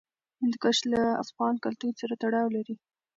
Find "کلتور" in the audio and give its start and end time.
1.65-1.93